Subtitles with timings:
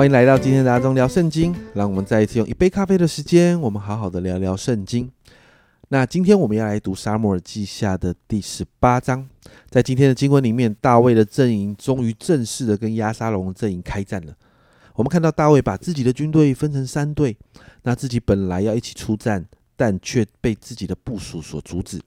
[0.00, 5.12] 欢迎来到今天的阿忠聊圣经，让我们再一次用一杯咖啡的时间，我们好好的聊聊圣经。
[5.90, 9.28] 那今天我们要来读沙漠耳记下的第十八章，
[9.68, 14.34] 在今天的经文里面，大卫的阵营终于正式的跟亚沙龙阵营开战了。
[14.94, 17.36] 我们看到大卫把自己的军队分成三队，
[17.82, 19.44] 那自己本来要一起出战，
[19.76, 22.00] 但却被自己的部署所阻止。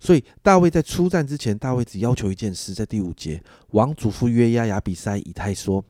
[0.00, 5.84] 所以大卫在出战之前，大卫只要求一件事，在第五节，王祖父约押亚比塞以太说：“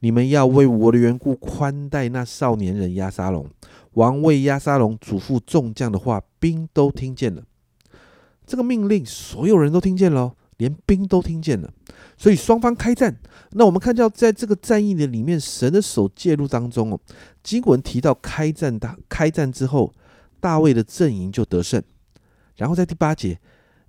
[0.00, 3.46] 你们要为我的缘故宽待那少年人亚沙龙。”
[3.94, 7.42] 王为亚沙龙祖父众将的话，兵都听见了。
[8.46, 11.72] 这个命令，所有人都听见了，连兵都听见了。
[12.16, 13.16] 所以双方开战。
[13.50, 17.00] 那我们看到，在这个战役的里面，神的手介入当中哦。
[17.42, 19.92] 经文提到开战，大开战之后，
[20.38, 21.82] 大卫的阵营就得胜。
[22.56, 23.38] 然后在第八节。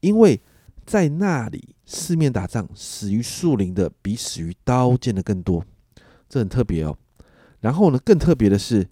[0.00, 0.38] 因为
[0.86, 5.64] 在那里四面打仗，死于树林的比死于刀剑的更多，
[6.28, 6.96] 这很特别哦。
[7.60, 8.88] 然后呢，更特别的是，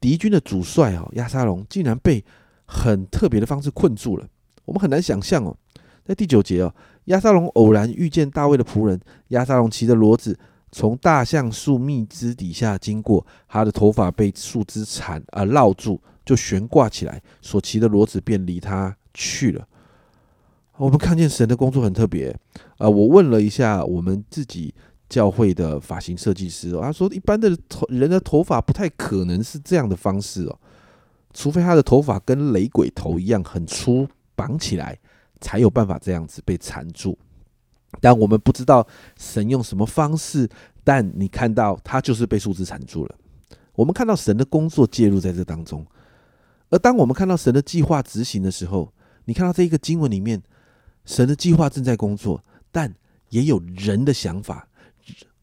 [0.00, 2.24] 敌军的主帅哦亚沙龙竟然被
[2.66, 4.26] 很特别的方式困住了。
[4.64, 5.56] 我们很难想象哦，
[6.04, 6.74] 在第九节哦，
[7.06, 10.38] 亚沙龙偶然遇见大卫的仆人亚沙龙骑着骡子
[10.70, 19.66] 从大橡树密枝底下经过，他的头发被树枝缠啊绕住，就悬挂起来，所骑的骡子便离他去了。
[20.76, 22.36] 我们看见神的工作很特别，
[22.78, 24.74] 啊，我问了一下我们自己
[25.08, 30.58] 教会的发型设计师，他说一般的头人的头发不太可能是这样的方式哦，
[31.32, 34.98] 除非他的头发跟雷鬼头一样很粗，绑起来
[35.40, 37.16] 才有办法这样子被缠住。
[38.00, 38.84] 但我们不知道
[39.16, 40.48] 神用什么方式，
[40.82, 43.14] 但你看到他就是被树枝缠住了。
[43.76, 45.86] 我们看到神的工作介入在这当中，
[46.70, 48.92] 而当我们看到神的计划执行的时候，
[49.26, 50.42] 你看到这一个经文里面。
[51.04, 52.92] 神的计划正在工作，但
[53.28, 54.66] 也有人的想法、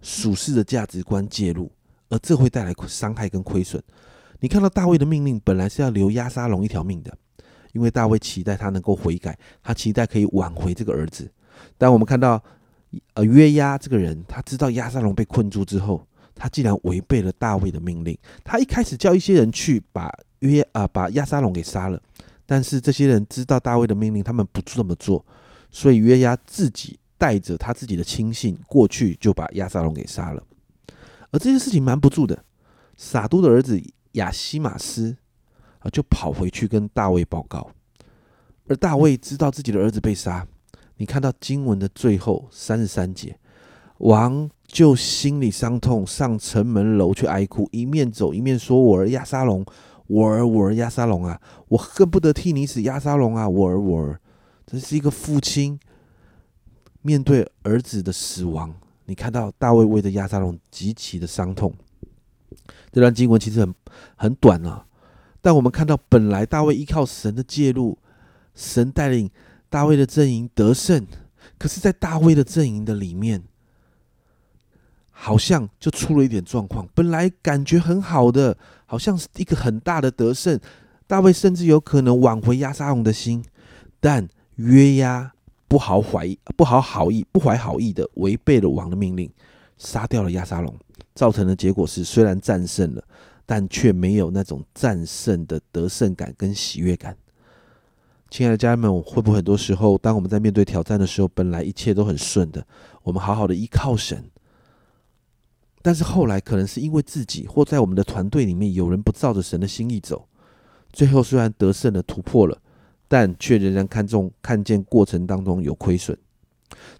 [0.01, 1.71] 属世的价值观介入，
[2.09, 3.81] 而这会带来伤害跟亏损。
[4.39, 7.15] 你看到大卫的命令本来是要留亚沙龙一条命的，
[7.73, 11.31] 因为大卫期待他能够悔改，他期待可以挽回这个儿子。
[11.77, 12.43] 但我们看到，
[13.13, 18.17] 呃，约押这个人，他知道亚沙龙被困住之后，他竟然违背了大卫的命令。
[18.43, 22.01] 他一开始叫一些人去把约啊把亚沙龙给杀了，
[22.47, 25.23] 但是这些人知道大卫的命令，他们不这么做。
[25.71, 30.43] 所以约押自己带着他自己的亲信过去，就把亚撒龙给杀了。
[31.31, 32.43] 而这件事情瞒不住的，
[32.97, 33.81] 撒都的儿子
[34.13, 35.15] 亚西马斯
[35.79, 37.71] 啊，就跑回去跟大卫报告。
[38.67, 40.45] 而大卫知道自己的儿子被杀，
[40.97, 43.39] 你看到经文的最后三十三节，
[43.99, 49.65] 王就心里伤痛，上城门楼去哀哭，一面走一面说：“我儿亚沙龙，
[50.07, 54.19] 我儿我儿亚沙龙啊，我恨不得替你死，亚沙龙啊，我儿我儿。”
[54.71, 55.77] 这是一个父亲
[57.01, 58.73] 面对儿子的死亡，
[59.03, 61.73] 你看到大卫为着亚沙龙极其的伤痛。
[62.89, 63.75] 这段经文其实很
[64.15, 64.85] 很短啊，
[65.41, 67.97] 但我们看到本来大卫依靠神的介入，
[68.55, 69.29] 神带领
[69.69, 71.05] 大卫的阵营得胜，
[71.59, 73.43] 可是，在大卫的阵营的里面，
[75.09, 76.87] 好像就出了一点状况。
[76.95, 80.57] 本来感觉很好的，好像是一个很大的得胜，
[81.07, 83.43] 大卫甚至有可能挽回亚沙龙的心，
[83.99, 84.29] 但。
[84.61, 85.31] 约押
[85.67, 89.31] 不好怀疑，不好好意，不怀好意的违背了王的命令，
[89.77, 90.75] 杀掉了亚沙龙，
[91.15, 93.03] 造成的结果是，虽然战胜了，
[93.45, 97.17] 但却没有那种战胜的得胜感跟喜悦感。
[98.29, 102.65] 亲爱的家人们，会不会很多时候，当我们在面对挑战的时候，本来一切都很顺的，
[103.03, 104.23] 我们好好的依靠神，
[105.81, 110.27] 但是后来可能是因为自己或在我们的团队里面有人不照着神的心意走，
[110.93, 112.60] 最后虽然得胜了，突破了。
[113.11, 116.17] 但却仍然看重看见过程当中有亏损。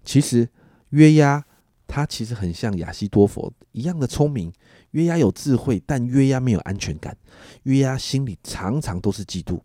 [0.04, 0.46] 其实
[0.90, 1.42] 约押
[1.88, 4.52] 他其实很像亚西多佛一样的聪明。
[4.90, 7.16] 约押有智慧，但约押没有安全感。
[7.62, 9.58] 约押心里常常都是嫉妒，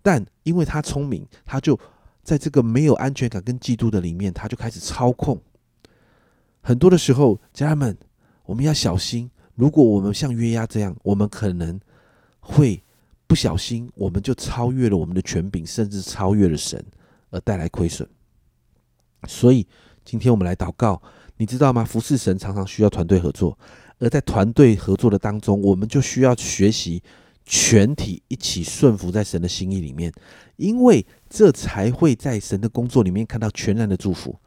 [0.00, 1.78] 但因为他聪明，他就
[2.22, 5.38] 在这个没有安全感跟嫉妒的里面，他就开始操控。
[6.62, 7.94] 很多的时候，家人们，
[8.46, 9.30] 我们要小心。
[9.54, 11.78] 如果我们像约押这样，我们可能
[12.40, 12.82] 会。
[13.26, 16.84] 不小心，我们就超越了我们的权柄，甚至超越了神，
[17.30, 18.08] 而带来亏损。
[19.26, 19.66] 所以，
[20.04, 21.02] 今天我们来祷告，
[21.36, 21.84] 你知道吗？
[21.84, 23.58] 服侍神常常需要团队合作，
[23.98, 27.02] 而在团队合作的当中，我们就需要学习
[27.44, 30.12] 全体一起顺服在神的心意里面，
[30.56, 34.38] 因为这才会在神的工作里面看到全然的祝福。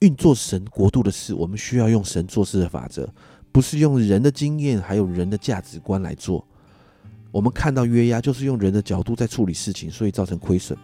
[0.00, 3.12] 运作神国度的事，我们需要用神做事的法则，
[3.50, 6.46] 不是用人的经验还有人的价值观来做。
[7.30, 10.76] 我们看到约押就是用人的角度在处理事情，所以造成亏损。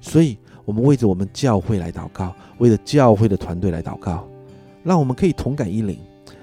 [0.00, 4.28] 所以，我们为着我们教会来祷告，为了教会的团队来祷告，
[4.82, 5.98] 让我们可以同感一灵，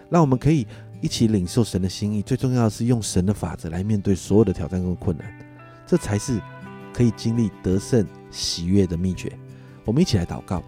[0.09, 0.65] 让我们可以
[1.01, 2.21] 一起领受神的心意。
[2.21, 5.27] 最重要的是用神的法则来面对所有的挑战跟困难，
[5.86, 6.39] 这才是
[6.94, 9.31] 可以经历得胜喜悦的秘诀。
[9.86, 10.63] 我们一起来祷告。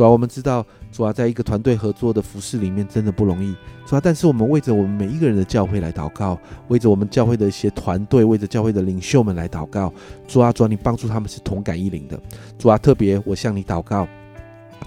[0.00, 3.54] 主要我们知道，主要在一个团队合作的服饰里面真的不容易。
[3.84, 6.38] 主要，但是我们为着我们每一个人的教会来祷告，
[6.68, 9.92] 为着我们教会的一些团队，为着教会的领袖们来祷告。
[10.26, 12.18] 主啊，主啊，你帮助他们是同感一灵的。
[12.58, 14.08] 主啊，特别我向你祷告，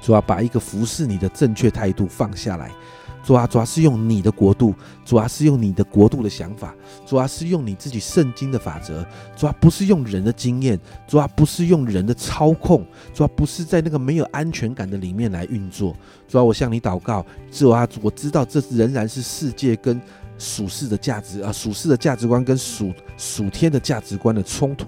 [0.02, 2.72] 主啊，把一个服侍你的正确态度放下来。
[3.24, 4.76] 主啊，主要是用你的国度，
[5.06, 6.76] 主要是用你的国度的想法，
[7.06, 9.06] 主要是用你自己圣经的法则，
[9.36, 10.78] 主要不是用人的经验，
[11.08, 15.96] 主要不是用人的操控，主要不是在那个没有安全感的里面来运作。
[16.28, 20.02] 主要我向你祷告，主啊，我知道这仍然是世界跟
[20.38, 24.88] 属世的价值啊，属世的价值观跟属属天的价值观的冲突。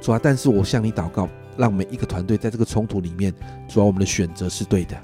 [0.00, 1.28] 主啊，但是我向你祷告，
[1.58, 3.30] 让每一个团队在这个冲突里面，
[3.68, 4.96] 主要我们的选择是对的，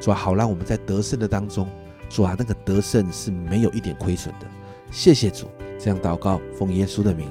[0.00, 1.68] 主要好让我们在得胜的当中。
[2.08, 4.46] 主啊，那个得胜是没有一点亏损的。
[4.90, 5.46] 谢谢主，
[5.78, 7.28] 这样祷告，奉耶稣的名，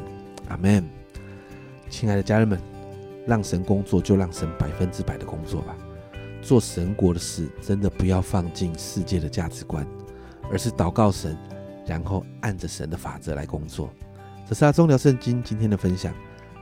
[0.47, 0.87] 阿门。
[1.89, 2.59] 亲爱的家人们，
[3.25, 5.75] 让神工作，就让神百分之百的工作吧。
[6.41, 9.85] 做神国的事，真的不要放进世界的价值观，
[10.51, 11.35] 而是祷告神，
[11.85, 13.89] 然后按着神的法则来工作。
[14.47, 16.13] 这是阿忠聊圣经今天的分享。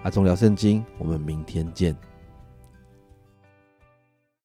[0.04, 1.96] 阿忠聊圣经，我们明天见。